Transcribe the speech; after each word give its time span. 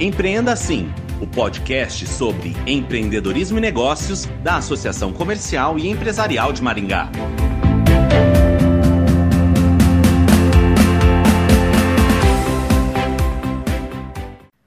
Empreenda 0.00 0.54
Assim, 0.54 0.90
o 1.20 1.26
podcast 1.26 2.06
sobre 2.06 2.56
empreendedorismo 2.66 3.58
e 3.58 3.60
negócios 3.60 4.24
da 4.42 4.56
Associação 4.56 5.12
Comercial 5.12 5.78
e 5.78 5.90
Empresarial 5.90 6.54
de 6.54 6.62
Maringá. 6.62 7.10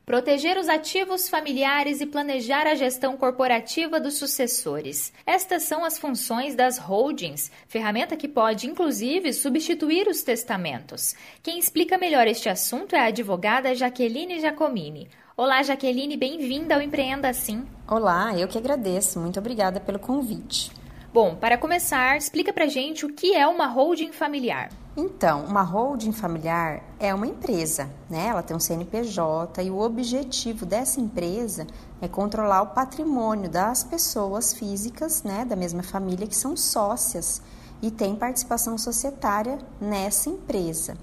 Proteger 0.05 0.59
os 0.59 0.69
ativos 0.69 1.27
familiares 1.27 2.00
e 2.00 2.05
planejar 2.05 2.68
a 2.68 2.75
gestão 2.75 3.18
corporativa 3.18 4.00
dos 4.00 4.13
sucessores. 4.20 5.11
Estas 5.25 5.63
são 5.63 5.84
as 5.84 5.97
funções 5.97 6.54
das 6.54 6.77
holdings, 6.77 7.52
ferramenta 7.68 8.15
que 8.15 8.27
pode, 8.27 8.68
inclusive, 8.68 9.34
substituir 9.34 10.07
os 10.07 10.21
testamentos. 10.21 11.15
Quem 11.42 11.57
explica 11.57 11.97
melhor 11.97 12.28
este 12.28 12.47
assunto 12.47 12.95
é 12.95 13.00
a 13.00 13.06
advogada 13.06 13.73
Jaqueline 13.73 14.39
Giacomini. 14.39 15.09
Olá, 15.36 15.64
Jaqueline, 15.64 16.15
bem-vinda 16.15 16.75
ao 16.75 16.82
Empreenda 16.82 17.28
Assim. 17.28 17.65
Olá, 17.87 18.37
eu 18.37 18.47
que 18.47 18.55
agradeço. 18.55 19.19
Muito 19.19 19.39
obrigada 19.39 19.79
pelo 19.79 19.97
convite. 19.97 20.71
Bom, 21.11 21.36
para 21.36 21.57
começar, 21.57 22.15
explica 22.15 22.54
pra 22.54 22.68
gente 22.68 23.04
o 23.04 23.11
que 23.11 23.33
é 23.33 23.47
uma 23.47 23.65
holding 23.65 24.11
familiar. 24.11 24.69
Então, 24.96 25.43
uma 25.46 25.64
holding 25.64 26.11
familiar 26.11 26.83
é 27.00 27.11
uma 27.15 27.25
empresa, 27.25 27.89
né? 28.07 28.28
Ela 28.28 28.43
tem 28.43 28.56
um 28.56 28.59
CNPJ 28.59 29.64
e 29.64 29.71
o 29.71 29.79
objetivo 29.79 30.68
dessa 30.68 31.01
empresa 31.01 31.65
é 32.00 32.08
controlar 32.08 32.61
o 32.61 32.67
patrimônio 32.67 33.50
das 33.50 33.84
pessoas 33.84 34.53
físicas, 34.53 35.23
né, 35.23 35.45
da 35.45 35.56
mesma 35.56 35.81
família 35.81 36.28
que 36.28 36.36
são 36.36 36.56
sócias 36.56 37.42
e 37.81 37.89
tem 37.89 38.16
participação 38.16 38.78
societária 38.78 39.58
nessa 39.81 40.30
empresa. 40.30 40.95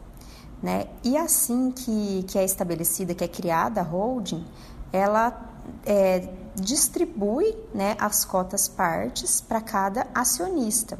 Né? 0.62 0.86
E 1.02 1.16
assim 1.16 1.70
que, 1.70 2.24
que 2.28 2.38
é 2.38 2.44
estabelecida, 2.44 3.14
que 3.14 3.24
é 3.24 3.28
criada 3.28 3.80
a 3.80 3.84
holding, 3.84 4.44
ela 4.92 5.50
é, 5.86 6.28
distribui 6.54 7.56
né, 7.74 7.96
as 7.98 8.24
cotas 8.24 8.68
partes 8.68 9.40
para 9.40 9.60
cada 9.60 10.06
acionista. 10.14 10.98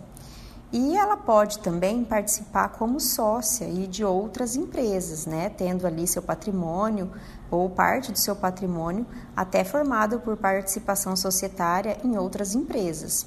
E 0.72 0.96
ela 0.96 1.16
pode 1.16 1.58
também 1.58 2.04
participar 2.04 2.68
como 2.68 3.00
sócia 3.00 3.64
e 3.64 3.88
de 3.88 4.04
outras 4.04 4.54
empresas, 4.54 5.26
né, 5.26 5.48
tendo 5.48 5.84
ali 5.84 6.06
seu 6.06 6.22
patrimônio 6.22 7.10
ou 7.50 7.68
parte 7.68 8.12
do 8.12 8.18
seu 8.18 8.36
patrimônio 8.36 9.04
até 9.36 9.64
formado 9.64 10.20
por 10.20 10.36
participação 10.36 11.16
societária 11.16 11.98
em 12.04 12.16
outras 12.16 12.54
empresas. 12.54 13.26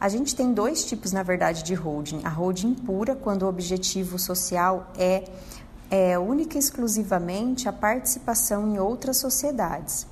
A 0.00 0.08
gente 0.08 0.34
tem 0.34 0.52
dois 0.52 0.84
tipos, 0.84 1.10
na 1.12 1.24
verdade, 1.24 1.64
de 1.64 1.74
holding. 1.74 2.20
A 2.24 2.28
holding 2.28 2.72
pura, 2.72 3.16
quando 3.16 3.42
o 3.42 3.48
objetivo 3.48 4.16
social 4.16 4.92
é, 4.96 5.24
é 5.90 6.16
única 6.16 6.56
e 6.56 6.60
exclusivamente 6.60 7.68
a 7.68 7.72
participação 7.72 8.68
em 8.68 8.78
outras 8.78 9.16
sociedades. 9.16 10.06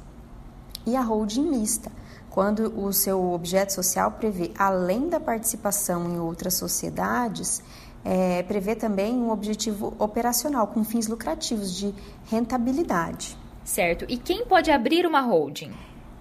E 0.85 0.97
a 0.97 1.03
holding 1.03 1.49
mista, 1.49 1.91
quando 2.31 2.79
o 2.79 2.93
seu 2.93 3.33
objeto 3.33 3.73
social 3.73 4.11
prevê, 4.11 4.51
além 4.59 5.09
da 5.09 5.21
participação 5.21 6.11
em 6.11 6.19
outras 6.19 6.55
sociedades, 6.55 7.63
é, 8.05 8.43
prevê 8.43 8.75
também 8.75 9.15
um 9.15 9.31
objetivo 9.31 9.95
operacional 9.99 10.67
com 10.67 10.85
fins 10.85 11.07
lucrativos 11.07 11.73
de 11.73 11.95
rentabilidade. 12.27 13.37
Certo. 13.65 14.05
E 14.09 14.17
quem 14.17 14.47
pode 14.47 14.71
abrir 14.71 15.07
uma 15.07 15.21
holding? 15.21 15.73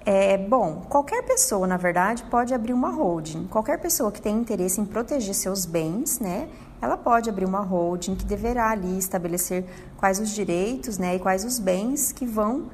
É, 0.05 0.37
bom, 0.37 0.85
qualquer 0.87 1.23
pessoa, 1.23 1.65
na 1.65 1.77
verdade, 1.77 2.23
pode 2.25 2.53
abrir 2.53 2.73
uma 2.73 2.91
holding. 2.91 3.47
Qualquer 3.47 3.79
pessoa 3.79 4.11
que 4.11 4.21
tenha 4.21 4.39
interesse 4.39 4.79
em 4.79 4.85
proteger 4.85 5.33
seus 5.33 5.65
bens, 5.65 6.19
né, 6.19 6.47
ela 6.79 6.95
pode 6.95 7.27
abrir 7.27 7.45
uma 7.45 7.61
holding 7.61 8.13
que 8.13 8.23
deverá 8.23 8.69
ali 8.69 8.99
estabelecer 8.99 9.65
quais 9.97 10.19
os 10.19 10.29
direitos, 10.29 10.99
né, 10.99 11.15
e 11.15 11.19
quais 11.19 11.43
os 11.43 11.57
bens 11.57 12.11
que 12.11 12.23
vão 12.23 12.69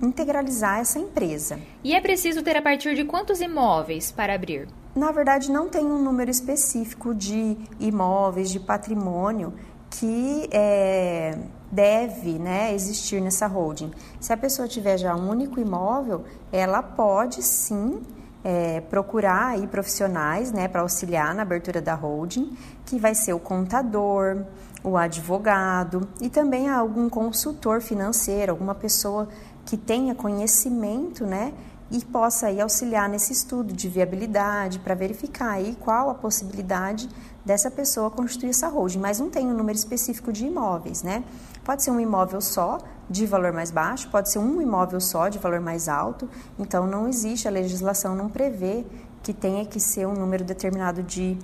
integralizar 0.00 0.78
essa 0.78 0.98
empresa. 0.98 1.60
E 1.84 1.94
é 1.94 2.00
preciso 2.00 2.42
ter 2.42 2.56
a 2.56 2.62
partir 2.62 2.94
de 2.94 3.04
quantos 3.04 3.42
imóveis 3.42 4.10
para 4.10 4.34
abrir? 4.34 4.66
Na 4.96 5.12
verdade, 5.12 5.52
não 5.52 5.68
tem 5.68 5.84
um 5.84 6.02
número 6.02 6.30
específico 6.30 7.14
de 7.14 7.58
imóveis, 7.78 8.50
de 8.50 8.58
patrimônio 8.58 9.52
que 9.90 10.48
é, 10.52 11.36
deve 11.70 12.38
né, 12.38 12.74
existir 12.74 13.20
nessa 13.20 13.46
holding. 13.46 13.90
Se 14.18 14.32
a 14.32 14.36
pessoa 14.36 14.66
tiver 14.66 14.98
já 14.98 15.14
um 15.14 15.30
único 15.30 15.60
imóvel, 15.60 16.24
ela 16.50 16.82
pode 16.82 17.42
sim 17.42 18.02
é, 18.42 18.80
procurar 18.80 19.48
aí 19.48 19.66
profissionais 19.66 20.50
né, 20.52 20.66
para 20.66 20.80
auxiliar 20.80 21.34
na 21.34 21.42
abertura 21.42 21.80
da 21.80 21.94
holding, 21.94 22.56
que 22.86 22.98
vai 22.98 23.14
ser 23.14 23.32
o 23.32 23.38
contador, 23.38 24.44
o 24.82 24.96
advogado 24.96 26.08
e 26.20 26.28
também 26.28 26.68
algum 26.68 27.08
consultor 27.08 27.80
financeiro, 27.80 28.52
alguma 28.52 28.74
pessoa 28.74 29.28
que 29.64 29.76
tenha 29.76 30.14
conhecimento 30.14 31.26
né, 31.26 31.52
e 31.90 32.04
possa 32.04 32.46
aí 32.46 32.60
auxiliar 32.60 33.08
nesse 33.08 33.32
estudo 33.32 33.72
de 33.72 33.88
viabilidade 33.88 34.78
para 34.78 34.94
verificar 34.94 35.52
aí 35.52 35.76
qual 35.80 36.08
a 36.10 36.14
possibilidade 36.14 37.08
dessa 37.44 37.70
pessoa 37.70 38.10
constituir 38.10 38.50
essa 38.50 38.68
holding, 38.68 38.98
mas 38.98 39.18
não 39.18 39.30
tem 39.30 39.46
um 39.46 39.54
número 39.54 39.76
específico 39.76 40.32
de 40.32 40.46
imóveis, 40.46 41.02
né? 41.02 41.24
Pode 41.64 41.82
ser 41.82 41.90
um 41.90 41.98
imóvel 41.98 42.40
só, 42.40 42.78
de 43.08 43.26
valor 43.26 43.52
mais 43.52 43.70
baixo, 43.70 44.08
pode 44.10 44.30
ser 44.30 44.38
um 44.38 44.60
imóvel 44.62 45.00
só, 45.00 45.28
de 45.28 45.38
valor 45.38 45.60
mais 45.60 45.88
alto, 45.88 46.28
então 46.58 46.86
não 46.86 47.08
existe, 47.08 47.48
a 47.48 47.50
legislação 47.50 48.14
não 48.14 48.28
prevê 48.28 48.84
que 49.22 49.32
tenha 49.32 49.64
que 49.66 49.80
ser 49.80 50.06
um 50.06 50.14
número 50.14 50.44
determinado 50.44 51.02
de, 51.02 51.36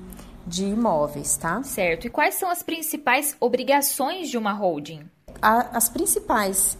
de 0.46 0.66
imóveis, 0.66 1.36
tá? 1.36 1.62
Certo. 1.62 2.06
E 2.06 2.10
quais 2.10 2.36
são 2.36 2.50
as 2.50 2.62
principais 2.62 3.36
obrigações 3.40 4.28
de 4.28 4.38
uma 4.38 4.52
holding? 4.52 5.08
A, 5.42 5.76
as 5.76 5.88
principais 5.88 6.78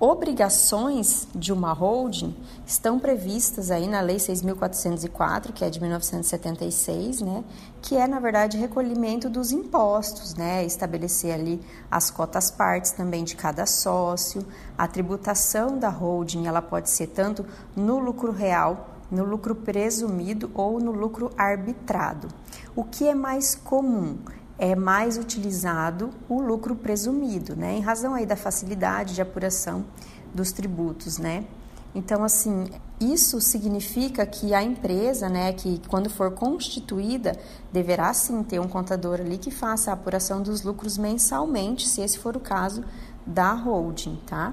obrigações 0.00 1.28
de 1.34 1.52
uma 1.52 1.74
holding 1.74 2.34
estão 2.66 2.98
previstas 2.98 3.70
aí 3.70 3.86
na 3.86 4.00
Lei 4.00 4.16
6.404, 4.16 5.52
que 5.52 5.62
é 5.62 5.68
de 5.68 5.78
1976, 5.78 7.20
né? 7.20 7.44
Que 7.82 7.96
é, 7.96 8.06
na 8.06 8.18
verdade, 8.18 8.56
recolhimento 8.56 9.28
dos 9.28 9.52
impostos, 9.52 10.34
né? 10.34 10.64
Estabelecer 10.64 11.34
ali 11.34 11.60
as 11.90 12.10
cotas 12.10 12.50
partes 12.50 12.92
também 12.92 13.24
de 13.24 13.36
cada 13.36 13.66
sócio. 13.66 14.44
A 14.78 14.88
tributação 14.88 15.78
da 15.78 15.90
holding, 15.90 16.46
ela 16.46 16.62
pode 16.62 16.88
ser 16.88 17.08
tanto 17.08 17.44
no 17.76 17.98
lucro 17.98 18.32
real, 18.32 18.88
no 19.10 19.24
lucro 19.24 19.54
presumido 19.54 20.50
ou 20.54 20.80
no 20.80 20.92
lucro 20.92 21.30
arbitrado. 21.36 22.28
O 22.74 22.84
que 22.84 23.06
é 23.06 23.14
mais 23.14 23.54
comum? 23.54 24.16
É 24.60 24.76
mais 24.76 25.16
utilizado 25.16 26.10
o 26.28 26.38
lucro 26.38 26.76
presumido, 26.76 27.56
né? 27.56 27.78
Em 27.78 27.80
razão 27.80 28.14
aí 28.14 28.26
da 28.26 28.36
facilidade 28.36 29.14
de 29.14 29.22
apuração 29.22 29.86
dos 30.34 30.52
tributos, 30.52 31.16
né? 31.16 31.46
Então, 31.94 32.22
assim, 32.22 32.66
isso 33.00 33.40
significa 33.40 34.24
que 34.26 34.52
a 34.52 34.62
empresa, 34.62 35.30
né, 35.30 35.52
que 35.54 35.80
quando 35.88 36.10
for 36.10 36.30
constituída, 36.32 37.36
deverá 37.72 38.12
sim 38.12 38.42
ter 38.44 38.60
um 38.60 38.68
contador 38.68 39.18
ali 39.18 39.38
que 39.38 39.50
faça 39.50 39.90
a 39.90 39.94
apuração 39.94 40.42
dos 40.42 40.62
lucros 40.62 40.98
mensalmente, 40.98 41.88
se 41.88 42.02
esse 42.02 42.18
for 42.18 42.36
o 42.36 42.40
caso 42.40 42.84
da 43.26 43.52
holding, 43.54 44.20
tá? 44.26 44.52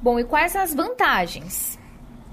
Bom, 0.00 0.18
e 0.18 0.24
quais 0.24 0.56
as 0.56 0.74
vantagens? 0.74 1.78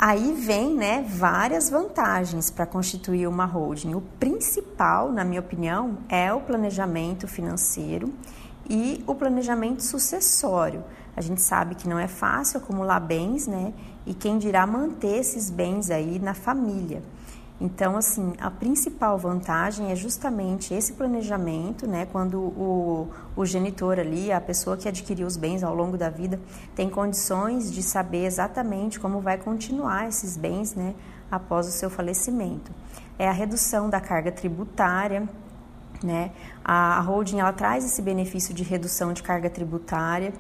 Aí 0.01 0.31
vem, 0.31 0.75
né, 0.75 1.05
várias 1.09 1.69
vantagens 1.69 2.49
para 2.49 2.65
constituir 2.65 3.27
uma 3.27 3.43
holding. 3.43 3.95
O 3.95 4.01
principal, 4.17 5.11
na 5.11 5.25
minha 5.25 5.41
opinião, 5.41 5.97
é 6.07 6.33
o 6.33 6.39
planejamento 6.39 7.27
financeiro 7.27 8.13
e 8.69 9.03
o 9.05 9.13
planejamento 9.13 9.83
sucessório. 9.83 10.85
A 11.17 11.21
gente 11.21 11.41
sabe 11.41 11.75
que 11.75 11.89
não 11.89 11.99
é 11.99 12.07
fácil 12.07 12.61
acumular 12.61 13.01
bens, 13.01 13.45
né? 13.45 13.73
E 14.05 14.13
quem 14.13 14.38
dirá 14.38 14.65
manter 14.65 15.17
esses 15.17 15.49
bens 15.49 15.91
aí 15.91 16.17
na 16.17 16.33
família. 16.33 17.03
Então, 17.61 17.97
assim, 17.97 18.33
a 18.39 18.49
principal 18.49 19.17
vantagem 19.17 19.91
é 19.91 19.95
justamente 19.95 20.73
esse 20.73 20.93
planejamento, 20.93 21.85
né? 21.85 22.07
Quando 22.09 22.39
o, 22.39 23.09
o 23.35 23.45
genitor 23.45 24.00
ali, 24.00 24.31
a 24.31 24.39
pessoa 24.39 24.77
que 24.77 24.88
adquiriu 24.88 25.27
os 25.27 25.35
bens 25.35 25.61
ao 25.61 25.75
longo 25.75 25.97
da 25.97 26.09
vida, 26.09 26.39
tem 26.73 26.89
condições 26.89 27.69
de 27.69 27.83
saber 27.83 28.25
exatamente 28.25 28.97
como 28.97 29.19
vai 29.19 29.38
continuar 29.38 30.07
esses 30.07 30.38
bens, 30.38 30.73
né? 30.73 30.95
Após 31.29 31.67
o 31.67 31.71
seu 31.71 31.89
falecimento. 31.89 32.71
É 33.17 33.27
a 33.27 33.33
redução 33.33 33.89
da 33.89 34.00
carga 34.00 34.31
tributária, 34.31 35.27
né? 36.01 36.31
A, 36.63 37.01
holding, 37.01 37.39
ela 37.39 37.51
traz 37.51 37.83
esse 37.83 38.01
benefício 38.01 38.53
de 38.53 38.63
redução 38.63 39.12
de 39.12 39.21
carga 39.21 39.50
tributária. 39.50 40.33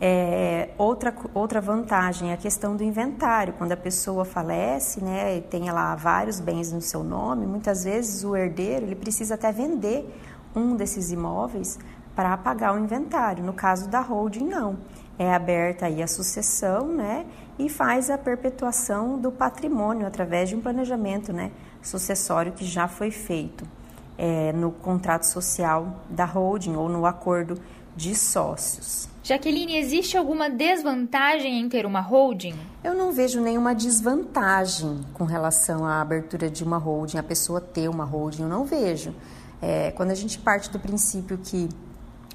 É, 0.00 0.70
outra, 0.78 1.12
outra 1.34 1.60
vantagem 1.60 2.30
é 2.30 2.34
a 2.34 2.36
questão 2.36 2.76
do 2.76 2.84
inventário. 2.84 3.54
Quando 3.54 3.72
a 3.72 3.76
pessoa 3.76 4.24
falece, 4.24 5.02
né, 5.02 5.38
e 5.38 5.40
tem 5.40 5.70
lá 5.70 5.94
vários 5.96 6.38
bens 6.38 6.72
no 6.72 6.80
seu 6.80 7.02
nome, 7.02 7.46
muitas 7.46 7.84
vezes 7.84 8.22
o 8.22 8.36
herdeiro 8.36 8.86
ele 8.86 8.94
precisa 8.94 9.34
até 9.34 9.50
vender 9.50 10.08
um 10.54 10.76
desses 10.76 11.10
imóveis 11.10 11.78
para 12.14 12.36
pagar 12.36 12.74
o 12.74 12.78
inventário. 12.78 13.44
No 13.44 13.52
caso 13.52 13.88
da 13.88 14.00
holding, 14.00 14.46
não. 14.46 14.78
É 15.18 15.34
aberta 15.34 15.86
aí 15.86 16.00
a 16.00 16.06
sucessão, 16.06 16.86
né, 16.88 17.26
e 17.58 17.68
faz 17.68 18.08
a 18.08 18.16
perpetuação 18.16 19.18
do 19.18 19.32
patrimônio 19.32 20.06
através 20.06 20.48
de 20.48 20.54
um 20.54 20.60
planejamento, 20.60 21.32
né, 21.32 21.50
sucessório 21.82 22.52
que 22.52 22.64
já 22.64 22.86
foi 22.86 23.10
feito 23.10 23.77
é, 24.18 24.52
no 24.52 24.72
contrato 24.72 25.22
social 25.22 26.04
da 26.10 26.24
holding 26.24 26.74
ou 26.74 26.88
no 26.88 27.06
acordo 27.06 27.58
de 27.96 28.14
sócios. 28.14 29.08
Jaqueline, 29.22 29.76
existe 29.76 30.16
alguma 30.16 30.48
desvantagem 30.48 31.60
em 31.60 31.68
ter 31.68 31.86
uma 31.86 32.00
holding? 32.00 32.54
Eu 32.82 32.94
não 32.94 33.12
vejo 33.12 33.40
nenhuma 33.40 33.74
desvantagem 33.74 35.04
com 35.14 35.24
relação 35.24 35.84
à 35.84 36.00
abertura 36.00 36.50
de 36.50 36.64
uma 36.64 36.78
holding, 36.78 37.18
a 37.18 37.22
pessoa 37.22 37.60
ter 37.60 37.88
uma 37.88 38.04
holding, 38.04 38.42
eu 38.42 38.48
não 38.48 38.64
vejo. 38.64 39.14
É, 39.60 39.90
quando 39.92 40.10
a 40.10 40.14
gente 40.14 40.38
parte 40.38 40.70
do 40.70 40.78
princípio 40.78 41.36
que 41.38 41.68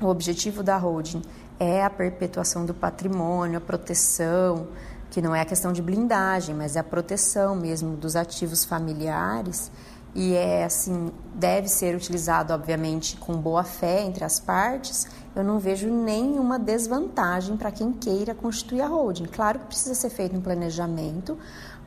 o 0.02 0.08
objetivo 0.08 0.62
da 0.62 0.78
holding 0.78 1.22
é 1.60 1.84
a 1.84 1.90
perpetuação 1.90 2.66
do 2.66 2.74
patrimônio, 2.74 3.58
a 3.58 3.62
proteção, 3.62 4.68
que 5.10 5.22
não 5.22 5.34
é 5.34 5.42
a 5.42 5.46
questão 5.46 5.72
de 5.72 5.82
blindagem, 5.82 6.54
mas 6.54 6.76
é 6.76 6.80
a 6.80 6.84
proteção 6.84 7.56
mesmo 7.56 7.96
dos 7.96 8.16
ativos 8.16 8.66
familiares 8.66 9.72
e 10.16 10.34
é 10.36 10.64
assim 10.64 11.12
deve 11.34 11.68
ser 11.68 11.96
utilizado 11.96 12.54
obviamente 12.54 13.18
com 13.18 13.36
boa 13.36 13.64
fé 13.64 14.04
entre 14.04 14.24
as 14.24 14.40
partes. 14.40 15.08
Eu 15.36 15.44
não 15.44 15.58
vejo 15.58 15.90
nenhuma 15.90 16.60
desvantagem 16.60 17.58
para 17.58 17.72
quem 17.72 17.92
queira 17.92 18.36
constituir 18.36 18.82
a 18.82 18.88
holding. 18.88 19.26
Claro 19.26 19.60
que 19.60 19.66
precisa 19.66 19.96
ser 19.96 20.10
feito 20.10 20.36
um 20.36 20.42
planejamento 20.42 21.38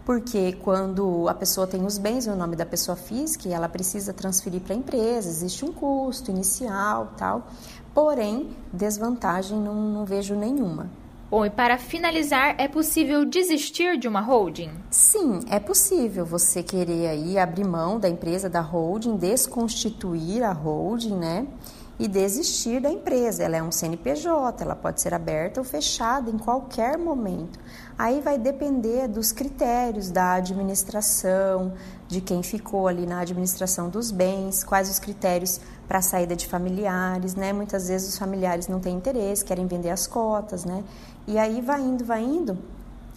porque 0.04 0.52
quando 0.62 1.28
a 1.28 1.34
pessoa 1.34 1.66
tem 1.66 1.84
os 1.84 1.98
bens 1.98 2.26
no 2.26 2.36
nome 2.36 2.54
da 2.56 2.66
pessoa 2.66 2.96
física 2.96 3.48
e 3.48 3.52
ela 3.52 3.68
precisa 3.68 4.12
transferir 4.12 4.60
para 4.60 4.74
a 4.74 4.76
empresa 4.76 5.28
existe 5.28 5.64
um 5.64 5.72
custo 5.72 6.30
inicial 6.30 7.12
tal. 7.16 7.46
Porém 7.94 8.50
desvantagem 8.72 9.58
não, 9.58 9.74
não 9.74 10.04
vejo 10.04 10.34
nenhuma 10.34 10.90
Bom, 11.28 11.44
e 11.44 11.50
para 11.50 11.76
finalizar, 11.76 12.54
é 12.56 12.68
possível 12.68 13.24
desistir 13.24 13.98
de 13.98 14.06
uma 14.06 14.20
holding? 14.20 14.70
Sim, 14.88 15.40
é 15.50 15.58
possível 15.58 16.24
você 16.24 16.62
querer 16.62 17.08
aí 17.08 17.36
abrir 17.36 17.64
mão 17.64 17.98
da 17.98 18.08
empresa 18.08 18.48
da 18.48 18.60
holding, 18.60 19.16
desconstituir 19.16 20.44
a 20.44 20.52
holding, 20.52 21.16
né? 21.16 21.48
E 21.98 22.06
desistir 22.06 22.80
da 22.80 22.90
empresa. 22.90 23.42
Ela 23.42 23.56
é 23.56 23.62
um 23.62 23.72
CNPJ, 23.72 24.62
ela 24.62 24.76
pode 24.76 25.00
ser 25.00 25.14
aberta 25.14 25.60
ou 25.60 25.64
fechada 25.64 26.30
em 26.30 26.36
qualquer 26.36 26.98
momento. 26.98 27.58
Aí 27.98 28.20
vai 28.20 28.38
depender 28.38 29.08
dos 29.08 29.32
critérios 29.32 30.10
da 30.10 30.34
administração, 30.34 31.72
de 32.06 32.20
quem 32.20 32.42
ficou 32.42 32.86
ali 32.86 33.06
na 33.06 33.20
administração 33.20 33.88
dos 33.88 34.10
bens, 34.10 34.62
quais 34.62 34.90
os 34.90 34.98
critérios 34.98 35.58
para 35.88 36.02
saída 36.02 36.36
de 36.36 36.46
familiares, 36.46 37.34
né? 37.34 37.52
Muitas 37.52 37.88
vezes 37.88 38.08
os 38.10 38.18
familiares 38.18 38.68
não 38.68 38.80
têm 38.80 38.96
interesse, 38.96 39.44
querem 39.44 39.66
vender 39.66 39.90
as 39.90 40.06
cotas, 40.06 40.64
né? 40.64 40.84
E 41.26 41.38
aí 41.38 41.60
vai 41.62 41.80
indo, 41.80 42.04
vai 42.04 42.22
indo, 42.22 42.58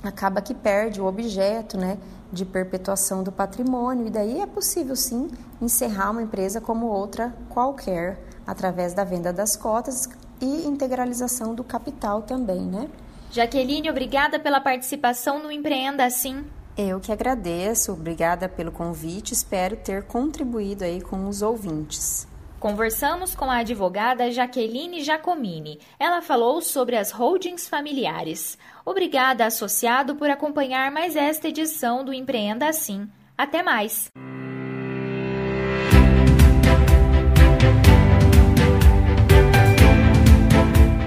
acaba 0.02 0.42
que 0.42 0.54
perde 0.54 1.02
o 1.02 1.06
objeto, 1.06 1.78
né? 1.78 1.98
De 2.32 2.46
perpetuação 2.46 3.24
do 3.24 3.32
patrimônio, 3.32 4.08
e 4.08 4.10
daí 4.10 4.40
é 4.40 4.46
possível 4.46 4.96
sim 4.96 5.30
encerrar 5.62 6.12
uma 6.12 6.22
empresa 6.22 6.62
como 6.62 6.88
outra 6.88 7.34
qualquer, 7.50 8.20
através 8.46 8.94
da 8.94 9.04
venda 9.04 9.34
das 9.34 9.56
cotas 9.56 10.08
e 10.40 10.68
integralização 10.68 11.56
do 11.56 11.64
capital 11.64 12.22
também, 12.22 12.62
né? 12.62 12.88
Jaqueline, 13.32 13.90
obrigada 13.90 14.40
pela 14.40 14.62
participação 14.62 15.42
no 15.42 15.52
Empreenda 15.52 16.06
Assim. 16.06 16.46
Eu 16.78 17.00
que 17.00 17.12
agradeço, 17.12 17.92
obrigada 17.92 18.48
pelo 18.48 18.72
convite, 18.72 19.34
espero 19.34 19.76
ter 19.76 20.04
contribuído 20.04 20.84
aí 20.84 21.02
com 21.02 21.28
os 21.28 21.42
ouvintes. 21.42 22.26
Conversamos 22.60 23.34
com 23.34 23.46
a 23.46 23.60
advogada 23.60 24.30
Jaqueline 24.32 25.02
Giacomini. 25.02 25.80
Ela 25.98 26.22
falou 26.22 26.62
sobre 26.62 26.98
as 26.98 27.10
holdings 27.10 27.70
familiares. 27.70 28.58
Obrigada, 28.86 29.46
associado, 29.46 30.16
por 30.16 30.30
acompanhar 30.30 30.92
mais 30.92 31.16
esta 31.16 31.48
edição 31.48 32.04
do 32.04 32.14
Empreenda 32.14 32.68
Assim. 32.68 33.08
Até 33.38 33.64
mais! 33.64 34.10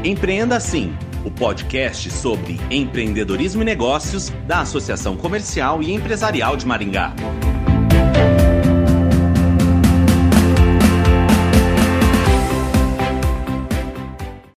Empreenda 0.02 0.56
Assim, 0.56 0.96
o 1.25 1.31
podcast 1.31 2.10
sobre 2.10 2.58
empreendedorismo 2.70 3.60
e 3.60 3.64
negócios 3.64 4.31
da 4.46 4.60
Associação 4.60 5.19
Comercial 5.19 5.82
e 5.82 5.93
Empresarial 5.93 6.56
de 6.56 6.66
Maringá. 6.66 7.14